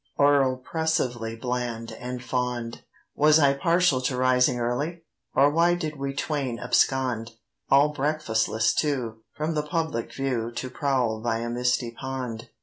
Or 0.17 0.41
oppressively 0.41 1.35
bland 1.35 1.91
and 1.91 2.23
fond? 2.23 2.81
Was 3.13 3.37
I 3.37 3.53
partial 3.53 4.01
to 4.01 4.17
rising 4.17 4.59
early? 4.59 5.03
Or 5.35 5.51
why 5.51 5.75
did 5.75 5.95
we 5.95 6.15
twain 6.15 6.57
abscond, 6.57 7.33
All 7.69 7.93
breakfastless 7.93 8.73
too, 8.73 9.21
from 9.35 9.53
the 9.53 9.61
public 9.61 10.11
view 10.11 10.49
To 10.53 10.71
prowl 10.71 11.21
by 11.21 11.37
a 11.37 11.51
misty 11.51 11.91
pond? 11.91 12.49